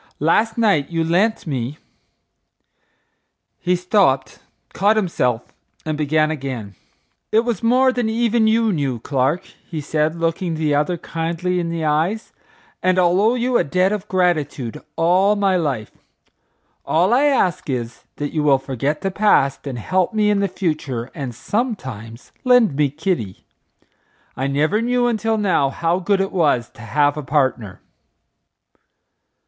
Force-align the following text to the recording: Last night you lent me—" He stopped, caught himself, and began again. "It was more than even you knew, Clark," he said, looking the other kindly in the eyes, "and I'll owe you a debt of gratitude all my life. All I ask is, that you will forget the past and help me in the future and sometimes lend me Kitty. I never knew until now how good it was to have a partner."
Last 0.17 0.57
night 0.57 0.89
you 0.89 1.03
lent 1.03 1.45
me—" 1.45 1.77
He 3.59 3.75
stopped, 3.75 4.39
caught 4.73 4.95
himself, 4.95 5.53
and 5.85 5.95
began 5.95 6.31
again. 6.31 6.73
"It 7.31 7.41
was 7.41 7.61
more 7.61 7.91
than 7.93 8.09
even 8.09 8.47
you 8.47 8.73
knew, 8.73 8.97
Clark," 8.97 9.43
he 9.69 9.79
said, 9.79 10.15
looking 10.15 10.55
the 10.55 10.73
other 10.73 10.97
kindly 10.97 11.59
in 11.59 11.69
the 11.69 11.85
eyes, 11.85 12.33
"and 12.81 12.97
I'll 12.97 13.21
owe 13.21 13.35
you 13.35 13.57
a 13.59 13.63
debt 13.63 13.91
of 13.91 14.07
gratitude 14.07 14.81
all 14.95 15.35
my 15.35 15.55
life. 15.55 15.91
All 16.83 17.13
I 17.13 17.25
ask 17.25 17.69
is, 17.69 18.03
that 18.15 18.33
you 18.33 18.41
will 18.41 18.57
forget 18.57 19.01
the 19.01 19.11
past 19.11 19.67
and 19.67 19.77
help 19.77 20.15
me 20.15 20.31
in 20.31 20.39
the 20.39 20.47
future 20.47 21.11
and 21.13 21.35
sometimes 21.35 22.31
lend 22.43 22.75
me 22.75 22.89
Kitty. 22.89 23.45
I 24.35 24.47
never 24.47 24.81
knew 24.81 25.05
until 25.05 25.37
now 25.37 25.69
how 25.69 25.99
good 25.99 26.21
it 26.21 26.31
was 26.31 26.71
to 26.71 26.81
have 26.81 27.17
a 27.17 27.21
partner." 27.21 27.81